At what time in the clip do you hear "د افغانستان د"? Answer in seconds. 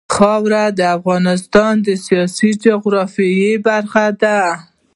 0.79-1.87